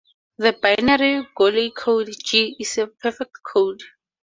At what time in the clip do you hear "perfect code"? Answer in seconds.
2.87-3.83